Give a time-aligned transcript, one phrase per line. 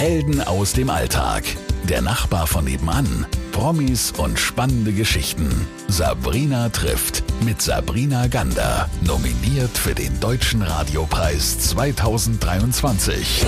[0.00, 1.44] Helden aus dem Alltag.
[1.86, 3.26] Der Nachbar von nebenan.
[3.52, 5.50] Promis und spannende Geschichten.
[5.88, 8.88] Sabrina trifft mit Sabrina Gander.
[9.02, 13.44] Nominiert für den Deutschen Radiopreis 2023.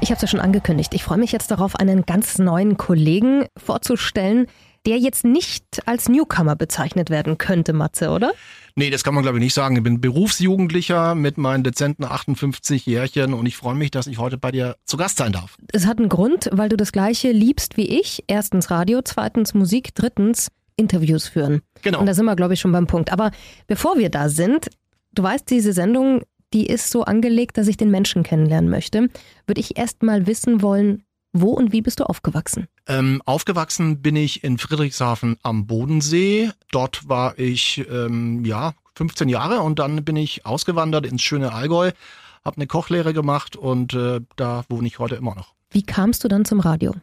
[0.00, 0.94] Ich habe es ja schon angekündigt.
[0.94, 4.46] Ich freue mich jetzt darauf, einen ganz neuen Kollegen vorzustellen,
[4.86, 8.32] der jetzt nicht als Newcomer bezeichnet werden könnte, Matze, oder?
[8.76, 9.76] Nee, das kann man glaube ich nicht sagen.
[9.76, 14.36] Ich bin Berufsjugendlicher mit meinen dezenten 58 Jährchen und ich freue mich, dass ich heute
[14.36, 15.56] bei dir zu Gast sein darf.
[15.72, 18.24] Es hat einen Grund, weil du das gleiche liebst wie ich.
[18.26, 21.62] Erstens Radio, zweitens Musik, drittens Interviews führen.
[21.82, 22.00] Genau.
[22.00, 23.12] Und da sind wir, glaube ich, schon beim Punkt.
[23.12, 23.30] Aber
[23.66, 24.68] bevor wir da sind,
[25.12, 26.22] du weißt, diese Sendung,
[26.52, 29.08] die ist so angelegt, dass ich den Menschen kennenlernen möchte,
[29.46, 32.68] würde ich erst mal wissen wollen, wo und wie bist du aufgewachsen?
[32.86, 36.50] Ähm, aufgewachsen bin ich in Friedrichshafen am Bodensee.
[36.70, 41.92] Dort war ich ähm, ja 15 Jahre und dann bin ich ausgewandert ins schöne Allgäu,
[42.44, 45.54] habe eine Kochlehre gemacht und äh, da wohne ich heute immer noch.
[45.70, 46.94] Wie kamst du dann zum Radio?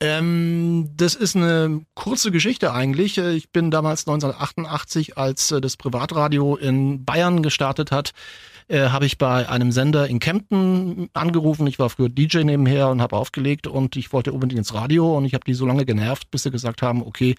[0.00, 3.18] Ähm, das ist eine kurze Geschichte eigentlich.
[3.18, 8.12] Ich bin damals 1988, als äh, das Privatradio in Bayern gestartet hat,
[8.68, 11.66] äh, habe ich bei einem Sender in Kempten angerufen.
[11.66, 15.24] Ich war früher DJ nebenher und habe aufgelegt und ich wollte unbedingt ins Radio und
[15.24, 17.34] ich habe die so lange genervt, bis sie gesagt haben, okay,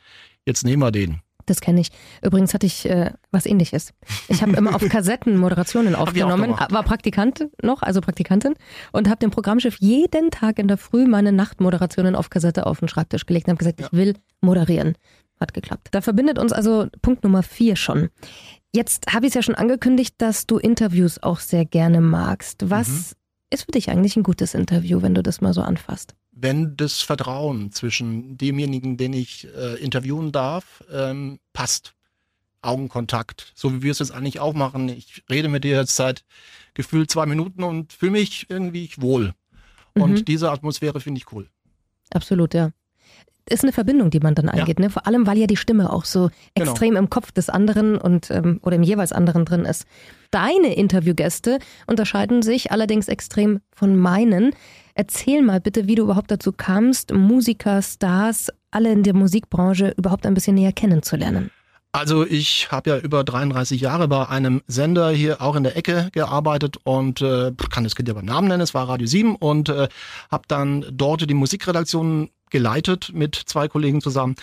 [0.45, 1.21] jetzt nehmen wir den.
[1.45, 1.89] Das kenne ich.
[2.21, 3.93] Übrigens hatte ich äh, was ähnliches.
[4.27, 8.53] Ich habe immer auf Kassetten Moderationen aufgenommen, war Praktikant noch, also Praktikantin,
[8.91, 12.87] und habe dem Programmschiff jeden Tag in der Früh meine Nachtmoderationen auf Kassette auf den
[12.87, 13.87] Schreibtisch gelegt und habe gesagt, ja.
[13.87, 14.95] ich will moderieren.
[15.39, 15.87] Hat geklappt.
[15.91, 18.09] Da verbindet uns also Punkt Nummer vier schon.
[18.73, 22.69] Jetzt habe ich es ja schon angekündigt, dass du Interviews auch sehr gerne magst.
[22.69, 23.15] Was mhm.
[23.49, 26.15] ist für dich eigentlich ein gutes Interview, wenn du das mal so anfasst?
[26.31, 31.95] Wenn das Vertrauen zwischen demjenigen, den ich äh, interviewen darf, ähm, passt.
[32.61, 34.89] Augenkontakt, so wie wir es jetzt eigentlich auch machen.
[34.89, 36.25] Ich rede mit dir jetzt seit
[36.73, 39.33] gefühlt zwei Minuten und fühle mich irgendwie wohl.
[39.93, 40.25] Und mhm.
[40.25, 41.47] diese Atmosphäre finde ich cool.
[42.11, 42.71] Absolut, ja
[43.49, 44.85] ist eine Verbindung, die man dann eingeht, ja.
[44.85, 44.89] ne?
[44.91, 46.71] Vor allem, weil ja die Stimme auch so genau.
[46.71, 49.85] extrem im Kopf des anderen und ähm, oder im jeweils anderen drin ist.
[50.31, 54.51] Deine Interviewgäste unterscheiden sich allerdings extrem von meinen.
[54.93, 60.25] Erzähl mal bitte, wie du überhaupt dazu kamst, Musiker, Stars, alle in der Musikbranche überhaupt
[60.25, 61.51] ein bisschen näher kennenzulernen.
[61.91, 66.09] Also ich habe ja über 33 Jahre bei einem Sender hier auch in der Ecke
[66.11, 69.69] gearbeitet und äh, kann das Kind ja beim Namen nennen, es war Radio 7 und
[69.69, 69.87] äh,
[70.29, 74.35] habe dann dort die Musikredaktion geleitet mit zwei Kollegen zusammen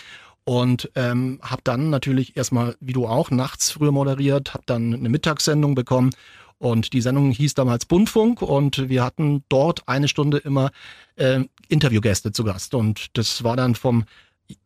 [0.43, 5.09] und ähm, habe dann natürlich erstmal, wie du auch, nachts früher moderiert, habe dann eine
[5.09, 6.09] Mittagssendung bekommen
[6.57, 10.71] und die Sendung hieß damals Bundfunk und wir hatten dort eine Stunde immer
[11.15, 14.03] äh, Interviewgäste zu Gast und das war dann vom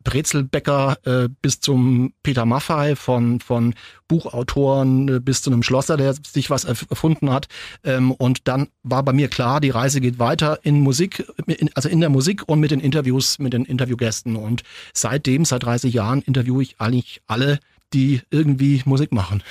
[0.04, 3.74] Brezelbäcker äh, bis zum Peter Maffei, von, von
[4.08, 7.48] Buchautoren äh, bis zu einem Schlosser, der sich was erfunden hat.
[7.84, 11.88] Ähm, und dann war bei mir klar, die Reise geht weiter in Musik, in, also
[11.88, 14.36] in der Musik und mit den Interviews, mit den Interviewgästen.
[14.36, 14.62] Und
[14.92, 17.58] seitdem, seit 30 Jahren, interviewe ich eigentlich alle,
[17.92, 19.42] die irgendwie Musik machen.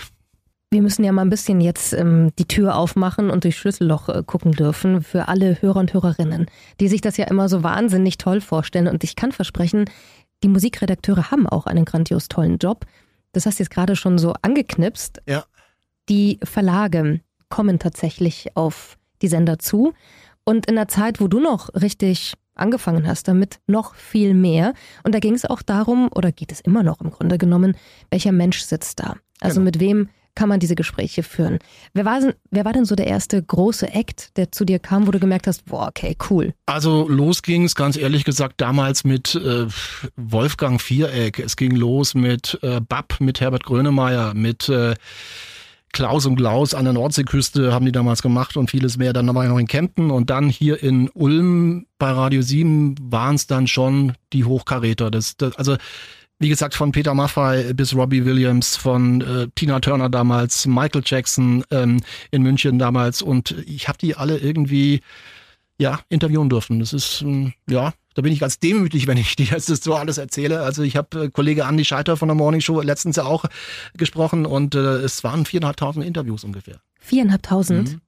[0.74, 4.24] Wir müssen ja mal ein bisschen jetzt ähm, die Tür aufmachen und durch Schlüsselloch äh,
[4.26, 6.46] gucken dürfen für alle Hörer und Hörerinnen,
[6.80, 8.88] die sich das ja immer so wahnsinnig toll vorstellen.
[8.88, 9.90] Und ich kann versprechen,
[10.44, 12.86] die Musikredakteure haben auch einen grandios tollen Job.
[13.34, 15.22] Das hast du jetzt gerade schon so angeknipst.
[15.28, 15.44] Ja.
[16.08, 19.94] Die Verlage kommen tatsächlich auf die Sender zu.
[20.46, 24.74] Und in der Zeit, wo du noch richtig angefangen hast, damit noch viel mehr.
[25.04, 27.76] Und da ging es auch darum, oder geht es immer noch im Grunde genommen,
[28.10, 29.18] welcher Mensch sitzt da?
[29.42, 29.66] Also genau.
[29.66, 31.60] mit wem kann man diese Gespräche führen.
[31.94, 35.12] Wer war, wer war denn so der erste große Act, der zu dir kam, wo
[35.12, 36.54] du gemerkt hast, boah, okay, cool?
[36.66, 39.68] Also los ging es ganz ehrlich gesagt damals mit äh,
[40.16, 41.40] Wolfgang Viereck.
[41.40, 44.96] Es ging los mit äh, Bab, mit Herbert Grönemeyer, mit äh,
[45.94, 49.12] Klaus und Klaus an der Nordseeküste haben die damals gemacht und vieles mehr.
[49.12, 53.36] Dann war ich noch in Kempten und dann hier in Ulm bei Radio 7 waren
[53.36, 55.12] es dann schon die Hochkaräter.
[55.12, 55.76] Das, das, also
[56.42, 61.64] wie gesagt, von Peter Maffay bis Robbie Williams, von äh, Tina Turner damals, Michael Jackson
[61.72, 65.02] ähm, in München damals und ich habe die alle irgendwie
[65.78, 66.80] ja interviewen dürfen.
[66.80, 69.96] Das ist ähm, ja da bin ich ganz demütig, wenn ich dir jetzt das so
[69.96, 70.62] alles erzähle.
[70.62, 73.46] Also ich habe äh, Kollege Andy Scheiter von der Morning Show letztens ja auch
[73.98, 76.82] gesprochen und äh, es waren viereinhalbtausend Interviews ungefähr.
[77.00, 77.94] Viereinhalbtausend?
[77.94, 78.02] Mhm.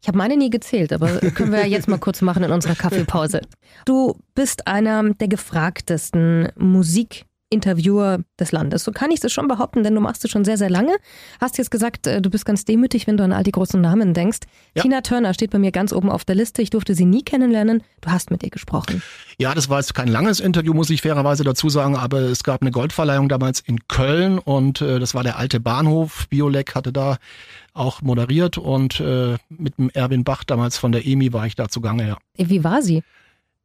[0.00, 3.40] Ich habe meine nie gezählt, aber können wir jetzt mal kurz machen in unserer Kaffeepause.
[3.84, 7.24] Du bist einer der gefragtesten Musik
[7.54, 8.84] Interviewer des Landes.
[8.84, 10.94] So kann ich es schon behaupten, denn du machst es schon sehr, sehr lange.
[11.40, 14.12] Hast jetzt gesagt, äh, du bist ganz demütig, wenn du an all die großen Namen
[14.12, 14.40] denkst.
[14.74, 14.82] Ja.
[14.82, 16.60] Tina Turner steht bei mir ganz oben auf der Liste.
[16.60, 17.82] Ich durfte sie nie kennenlernen.
[18.02, 19.02] Du hast mit ihr gesprochen.
[19.38, 22.60] Ja, das war jetzt kein langes Interview, muss ich fairerweise dazu sagen, aber es gab
[22.60, 26.28] eine Goldverleihung damals in Köln und äh, das war der alte Bahnhof.
[26.28, 27.16] Biolek hatte da
[27.72, 31.68] auch moderiert und äh, mit dem Erwin Bach damals von der EMI war ich da
[31.68, 32.18] zugange, ja.
[32.36, 33.02] Wie war sie?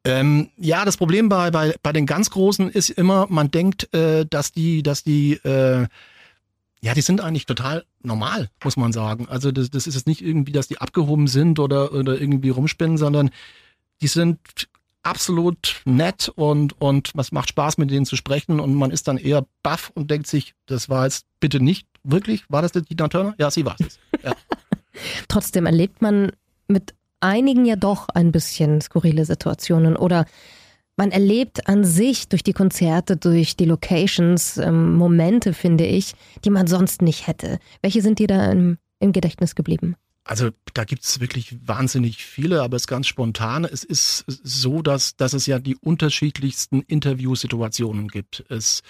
[0.06, 4.26] Ähm, ja, das Problem bei, bei, bei den ganz Großen ist immer, man denkt, äh,
[4.26, 5.88] dass die, dass die, äh,
[6.82, 9.28] ja, die sind eigentlich total normal, muss man sagen.
[9.28, 12.98] Also das, das ist jetzt nicht irgendwie, dass die abgehoben sind oder, oder irgendwie rumspinnen,
[12.98, 13.30] sondern
[14.02, 14.40] die sind
[15.04, 19.18] absolut nett und, und es macht Spaß, mit denen zu sprechen und man ist dann
[19.18, 23.08] eher baff und denkt sich, das war jetzt bitte nicht wirklich, war das die Tina
[23.08, 23.36] Turner?
[23.38, 24.00] Ja, sie war es.
[24.24, 24.34] Ja.
[25.28, 26.32] Trotzdem erlebt man
[26.68, 30.26] mit einigen ja doch ein bisschen skurrile Situationen oder
[31.00, 36.14] man erlebt an sich durch die Konzerte, durch die Locations ähm, Momente, finde ich,
[36.44, 37.60] die man sonst nicht hätte.
[37.82, 39.96] Welche sind dir da im, im Gedächtnis geblieben?
[40.26, 43.64] Also da gibt es wirklich wahnsinnig viele, aber es ist ganz spontan.
[43.64, 48.44] Es ist so, dass, dass es ja die unterschiedlichsten Interviewsituationen gibt.
[48.50, 48.82] Es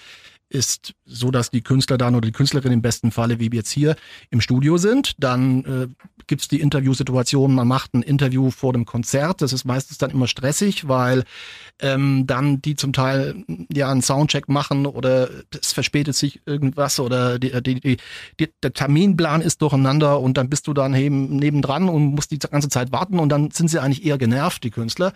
[0.50, 3.70] ist so, dass die Künstler dann oder die Künstlerin im besten Falle, wie wir jetzt
[3.70, 3.96] hier
[4.30, 5.88] im Studio sind, dann äh,
[6.26, 9.42] gibt es die Interviewsituation, man macht ein Interview vor dem Konzert.
[9.42, 11.24] Das ist meistens dann immer stressig, weil
[11.80, 15.30] ähm, dann die zum Teil ja einen Soundcheck machen oder
[15.60, 17.96] es verspätet sich irgendwas oder die, die, die,
[18.38, 22.38] die, der Terminplan ist durcheinander und dann bist du dann eben nebendran und musst die
[22.38, 25.12] ganze Zeit warten und dann sind sie eigentlich eher genervt, die Künstler.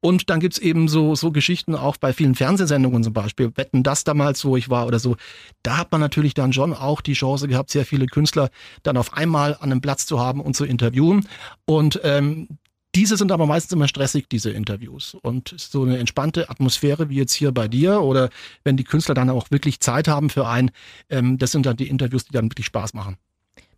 [0.00, 3.52] Und dann gibt's eben so, so Geschichten auch bei vielen Fernsehsendungen zum Beispiel.
[3.56, 5.16] Wetten das damals, wo ich war oder so.
[5.62, 8.50] Da hat man natürlich dann schon auch die Chance gehabt, sehr viele Künstler
[8.82, 11.26] dann auf einmal an einem Platz zu haben und zu interviewen.
[11.64, 12.48] Und ähm,
[12.96, 15.16] diese sind aber meistens immer stressig, diese Interviews.
[15.20, 18.30] Und so eine entspannte Atmosphäre wie jetzt hier bei dir oder
[18.64, 20.70] wenn die Künstler dann auch wirklich Zeit haben für einen,
[21.10, 23.16] ähm, das sind dann die Interviews, die dann wirklich Spaß machen.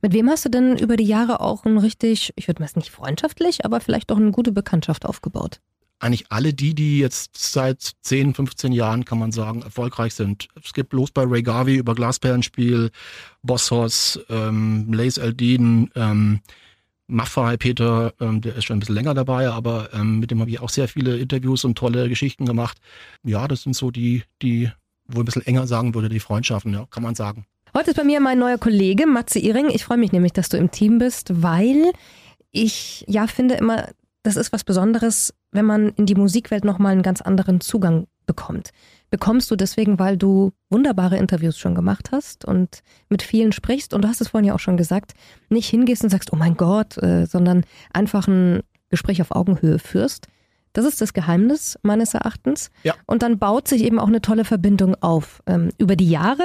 [0.02, 2.90] Mit wem hast du denn über die Jahre auch ein richtig, ich würde mal nicht
[2.90, 5.60] freundschaftlich, aber vielleicht auch eine gute Bekanntschaft aufgebaut?
[6.00, 10.48] Eigentlich alle die, die jetzt seit 10, 15 Jahren, kann man sagen, erfolgreich sind.
[10.62, 12.90] Es gibt bloß bei Ray Garvey über Glasperlenspiel,
[13.42, 16.40] Bosshaus, ähm, Lace Eldin, ähm,
[17.08, 20.50] Maffei Peter, ähm, der ist schon ein bisschen länger dabei, aber ähm, mit dem habe
[20.50, 22.78] ich auch sehr viele Interviews und tolle Geschichten gemacht.
[23.24, 24.70] Ja, das sind so die, die,
[25.06, 27.46] wo ein bisschen enger sagen würde, die Freundschaften, ja, kann man sagen.
[27.74, 29.70] Heute ist bei mir mein neuer Kollege Matze Iring.
[29.70, 31.92] Ich freue mich nämlich, dass du im Team bist, weil
[32.50, 33.88] ich ja finde immer,
[34.22, 38.70] das ist was Besonderes, wenn man in die Musikwelt nochmal einen ganz anderen Zugang bekommt.
[39.10, 44.02] Bekommst du deswegen, weil du wunderbare Interviews schon gemacht hast und mit vielen sprichst und
[44.02, 45.14] du hast es vorhin ja auch schon gesagt,
[45.48, 48.60] nicht hingehst und sagst, oh mein Gott, äh, sondern einfach ein
[48.90, 50.26] Gespräch auf Augenhöhe führst.
[50.74, 52.70] Das ist das Geheimnis meines Erachtens.
[52.82, 52.94] Ja.
[53.06, 56.44] Und dann baut sich eben auch eine tolle Verbindung auf ähm, über die Jahre.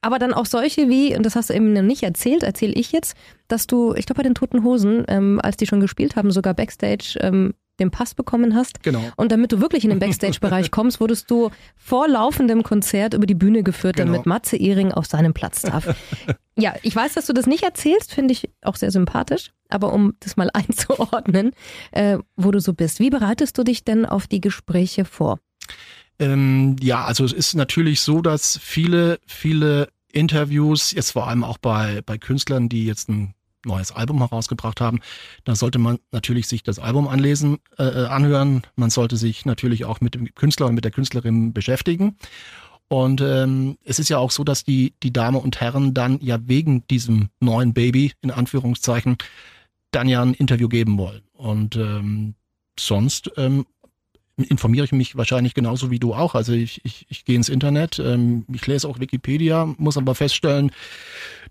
[0.00, 3.14] Aber dann auch solche wie, und das hast du eben nicht erzählt, erzähle ich jetzt,
[3.48, 6.54] dass du, ich glaube bei den Toten Hosen, ähm, als die schon gespielt haben, sogar
[6.54, 8.82] Backstage ähm, den Pass bekommen hast.
[8.82, 9.02] Genau.
[9.16, 13.34] Und damit du wirklich in den Backstage-Bereich kommst, wurdest du vor laufendem Konzert über die
[13.34, 14.12] Bühne geführt, genau.
[14.12, 15.94] damit Matze Ehring auf seinem Platz darf.
[16.56, 19.50] ja, ich weiß, dass du das nicht erzählst, finde ich auch sehr sympathisch.
[19.68, 21.52] Aber um das mal einzuordnen,
[21.92, 25.38] äh, wo du so bist, wie bereitest du dich denn auf die Gespräche vor?
[26.18, 31.58] Ähm, ja, also es ist natürlich so, dass viele, viele Interviews, jetzt vor allem auch
[31.58, 33.34] bei, bei Künstlern, die jetzt ein
[33.64, 35.00] neues Album herausgebracht haben.
[35.44, 38.62] Da sollte man natürlich sich das Album anlesen, äh, äh, anhören.
[38.76, 42.16] Man sollte sich natürlich auch mit dem Künstler und mit der Künstlerin beschäftigen.
[42.88, 46.38] Und ähm, es ist ja auch so, dass die, die Damen und Herren dann ja
[46.46, 49.16] wegen diesem neuen Baby, in Anführungszeichen,
[49.90, 51.22] dann ja ein Interview geben wollen.
[51.32, 52.34] Und ähm,
[52.78, 53.66] sonst ähm,
[54.36, 56.34] informiere ich mich wahrscheinlich genauso wie du auch.
[56.34, 60.72] Also ich, ich, ich gehe ins Internet, ähm, ich lese auch Wikipedia, muss aber feststellen,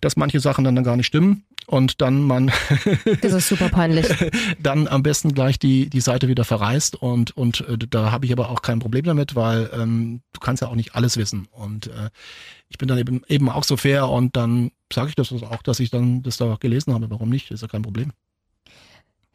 [0.02, 2.52] dass manche Sachen dann, dann gar nicht stimmen und dann man
[3.22, 4.08] das ist super peinlich.
[4.60, 8.34] dann am besten gleich die die Seite wieder verreist und und äh, da habe ich
[8.34, 11.88] aber auch kein Problem damit weil ähm, du kannst ja auch nicht alles wissen und
[11.88, 12.10] äh,
[12.68, 15.80] ich bin dann eben eben auch so fair und dann sage ich das auch dass
[15.80, 17.10] ich dann das da gelesen habe.
[17.10, 17.52] Warum nicht?
[17.52, 18.12] Ist ja kein Problem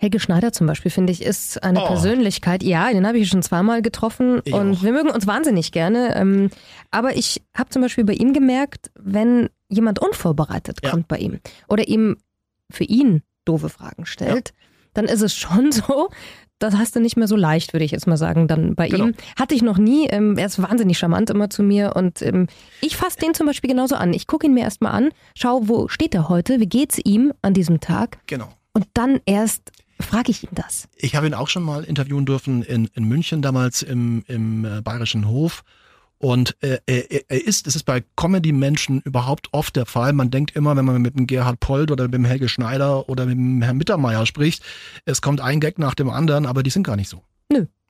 [0.00, 1.86] Helge Schneider zum Beispiel, finde ich, ist eine oh.
[1.88, 2.62] Persönlichkeit.
[2.62, 4.82] Ja, den habe ich schon zweimal getroffen ich und auch.
[4.84, 6.14] wir mögen uns wahnsinnig gerne.
[6.14, 6.50] Ähm,
[6.92, 10.90] aber ich habe zum Beispiel bei ihm gemerkt, wenn jemand unvorbereitet ja.
[10.90, 12.16] kommt bei ihm oder ihm
[12.70, 14.54] für ihn doofe Fragen stellt, ja.
[14.94, 16.10] dann ist es schon so,
[16.60, 19.06] das hast du nicht mehr so leicht, würde ich jetzt mal sagen, dann bei genau.
[19.06, 19.14] ihm.
[19.36, 20.06] Hatte ich noch nie.
[20.08, 22.46] Ähm, er ist wahnsinnig charmant immer zu mir und ähm,
[22.80, 24.12] ich fasse den zum Beispiel genauso an.
[24.12, 27.52] Ich gucke ihn mir erstmal an, schau, wo steht er heute, wie geht's ihm an
[27.52, 28.18] diesem Tag.
[28.26, 28.48] Genau.
[28.74, 30.88] Und dann erst frage ich ihn das.
[30.96, 34.80] Ich habe ihn auch schon mal interviewen dürfen in, in München, damals im, im äh,
[34.80, 35.64] Bayerischen Hof.
[36.18, 40.12] Und äh, er, er ist, es ist bei Comedy-Menschen überhaupt oft der Fall.
[40.12, 43.26] Man denkt immer, wenn man mit dem Gerhard Pold oder mit dem Helge Schneider oder
[43.26, 44.64] mit dem Herrn Mittermeier spricht,
[45.04, 47.22] es kommt ein Gag nach dem anderen, aber die sind gar nicht so.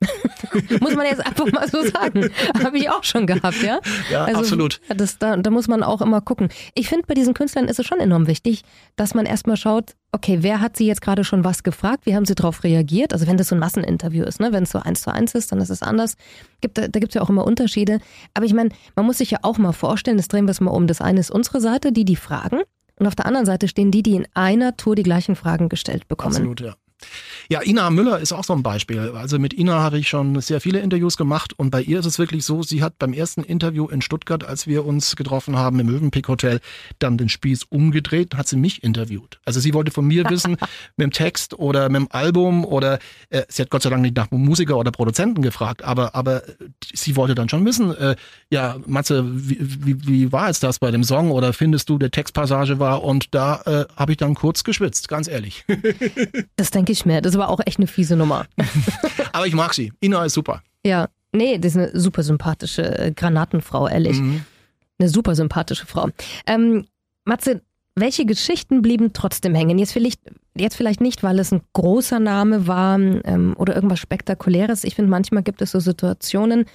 [0.79, 2.29] Muss man jetzt einfach mal so sagen.
[2.63, 3.79] Habe ich auch schon gehabt, ja?
[4.09, 4.79] Ja, also, absolut.
[4.95, 6.49] Das, da, da muss man auch immer gucken.
[6.73, 8.63] Ich finde, bei diesen Künstlern ist es schon enorm wichtig,
[8.95, 12.05] dass man erstmal schaut, okay, wer hat sie jetzt gerade schon was gefragt?
[12.05, 13.13] Wie haben sie darauf reagiert?
[13.13, 14.53] Also wenn das so ein Masseninterview ist, ne?
[14.53, 16.15] wenn es so eins zu eins ist, dann ist es anders.
[16.61, 17.99] Gibt, da da gibt es ja auch immer Unterschiede.
[18.33, 20.71] Aber ich meine, man muss sich ja auch mal vorstellen, das drehen wir es mal
[20.71, 20.87] um.
[20.87, 22.61] Das eine ist unsere Seite, die die fragen.
[22.97, 26.07] Und auf der anderen Seite stehen die, die in einer Tour die gleichen Fragen gestellt
[26.07, 26.35] bekommen.
[26.35, 26.75] Absolut, ja.
[27.49, 28.99] Ja, Ina Müller ist auch so ein Beispiel.
[29.15, 32.19] Also mit Ina habe ich schon sehr viele Interviews gemacht und bei ihr ist es
[32.19, 35.87] wirklich so, sie hat beim ersten Interview in Stuttgart, als wir uns getroffen haben im
[35.87, 36.59] Mövenpick Hotel,
[36.99, 39.39] dann den Spieß umgedreht, hat sie mich interviewt.
[39.45, 40.57] Also sie wollte von mir wissen,
[40.97, 44.15] mit dem Text oder mit dem Album oder äh, sie hat Gott sei Dank nicht
[44.15, 46.43] nach Musiker oder Produzenten gefragt, aber aber
[46.93, 48.15] sie wollte dann schon wissen, äh,
[48.49, 52.11] ja, Matze, wie, wie, wie war jetzt das bei dem Song oder findest du, der
[52.11, 55.65] Textpassage war und da äh, habe ich dann kurz geschwitzt, ganz ehrlich.
[56.55, 57.21] das denke ich mir.
[57.21, 58.45] Das war auch echt eine fiese Nummer.
[59.31, 59.91] Aber ich mag sie.
[60.01, 60.61] Ina ist super.
[60.85, 64.19] Ja, nee, das ist eine super sympathische äh, Granatenfrau, ehrlich.
[64.19, 64.43] Mhm.
[64.99, 66.09] Eine super sympathische Frau.
[66.45, 66.85] Ähm,
[67.25, 67.61] Matze,
[67.95, 69.77] welche Geschichten blieben trotzdem hängen?
[69.77, 70.21] Jetzt vielleicht,
[70.55, 74.83] jetzt vielleicht nicht, weil es ein großer Name war ähm, oder irgendwas Spektakuläres.
[74.83, 76.65] Ich finde, manchmal gibt es so Situationen,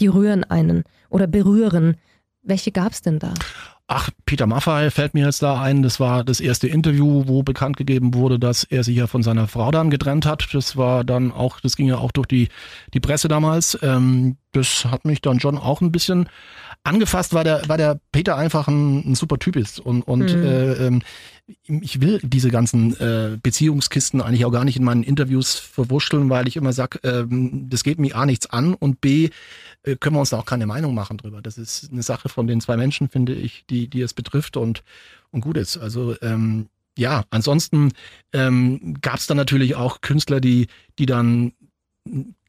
[0.00, 1.96] die rühren einen oder berühren.
[2.42, 3.32] Welche gab es denn da?
[3.86, 5.82] Ach, Peter Maffay fällt mir jetzt da ein.
[5.82, 9.46] Das war das erste Interview, wo bekannt gegeben wurde, dass er sich ja von seiner
[9.46, 10.48] Frau dann getrennt hat.
[10.52, 12.48] Das war dann auch, das ging ja auch durch die,
[12.94, 13.78] die Presse damals.
[13.82, 16.28] Ähm, das hat mich dann schon auch ein bisschen
[16.82, 19.80] angefasst, weil der, weil der Peter einfach ein, ein super Typ ist.
[19.80, 20.42] Und, und mhm.
[20.42, 21.02] äh, ähm,
[21.66, 26.48] ich will diese ganzen äh, Beziehungskisten eigentlich auch gar nicht in meinen Interviews verwurschteln, weil
[26.48, 29.30] ich immer sag, ähm, das geht mir A nichts an und B
[29.82, 31.42] äh, können wir uns da auch keine Meinung machen drüber.
[31.42, 34.82] Das ist eine Sache von den zwei Menschen, finde ich, die, die es betrifft und,
[35.30, 35.76] und gut ist.
[35.76, 37.92] Also ähm, ja, ansonsten
[38.32, 40.68] ähm, gab es dann natürlich auch Künstler, die,
[40.98, 41.52] die dann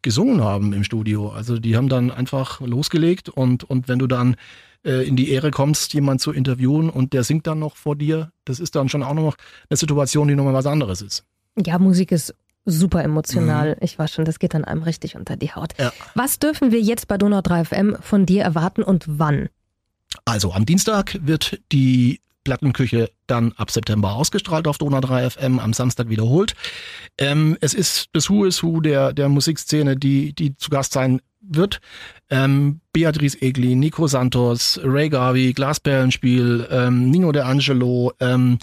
[0.02, 1.30] gesungen haben im Studio.
[1.30, 4.36] Also die haben dann einfach losgelegt und, und wenn du dann
[4.84, 8.32] äh, in die Ehre kommst, jemand zu interviewen und der singt dann noch vor dir,
[8.46, 9.36] das ist dann schon auch noch
[9.70, 11.26] eine Situation, die nochmal was anderes ist.
[11.58, 12.36] Ja, Musik ist
[12.66, 13.72] super emotional.
[13.72, 13.78] Mhm.
[13.82, 15.74] Ich war schon, das geht dann einem richtig unter die Haut.
[15.80, 15.92] Ja.
[16.14, 19.50] Was dürfen wir jetzt bei Donau 3 FM von dir erwarten und wann?
[20.26, 25.74] Also am Dienstag wird die Plattenküche dann ab September ausgestrahlt auf Donau 3 FM, am
[25.74, 26.54] Samstag wiederholt.
[27.18, 31.20] Ähm, es ist das Who is Who der, der Musikszene, die, die zu Gast sein
[31.42, 31.82] wird.
[32.30, 38.58] Ähm, Beatrice Egli, Nico Santos, Ray Garvey, Glasperlenspiel, ähm, Nino De Angelo, ähm,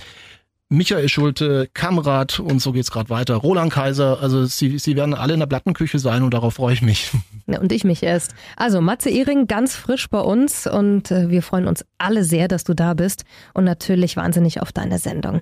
[0.73, 3.37] Michael Schulte, Kamrat und so geht's gerade weiter.
[3.37, 6.81] Roland Kaiser, also sie, sie werden alle in der Plattenküche sein und darauf freue ich
[6.81, 7.11] mich.
[7.47, 8.35] Und ich mich erst.
[8.57, 12.65] Also Matze Ehring ganz frisch bei uns und äh, wir freuen uns alle sehr, dass
[12.65, 15.41] du da bist und natürlich wahnsinnig auf deine Sendung.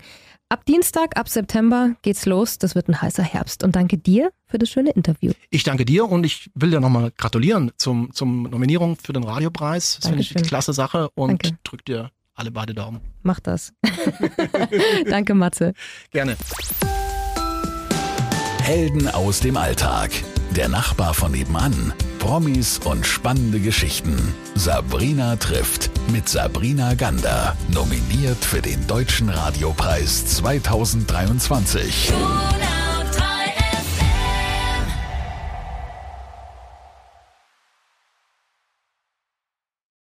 [0.48, 2.58] Ab Dienstag, ab September geht's los.
[2.58, 3.62] Das wird ein heißer Herbst.
[3.62, 5.30] Und danke dir für das schöne Interview.
[5.50, 9.98] Ich danke dir und ich will dir nochmal gratulieren zum, zum Nominierung für den Radiopreis.
[10.00, 11.58] Das finde ich eine klasse Sache und danke.
[11.62, 12.10] drück dir
[12.40, 13.00] alle beide Daumen.
[13.22, 13.72] Mach das.
[15.08, 15.74] danke, Matze.
[16.10, 16.36] Gerne.
[18.62, 20.10] Helden aus dem Alltag.
[20.56, 21.92] Der Nachbar von nebenan.
[22.18, 24.16] Promis und spannende Geschichten.
[24.54, 27.56] Sabrina trifft mit Sabrina Gander.
[27.72, 32.12] Nominiert für den Deutschen Radiopreis 2023.